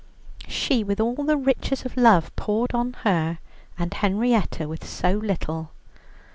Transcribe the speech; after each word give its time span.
She 0.47 0.83
with 0.83 0.99
all 0.99 1.13
the 1.13 1.37
riches 1.37 1.85
of 1.85 1.95
love 1.95 2.35
poured 2.35 2.73
on 2.73 2.93
her, 3.03 3.37
and 3.77 3.93
Henrietta 3.93 4.67
with 4.67 4.83
so 4.83 5.11
little. 5.11 5.69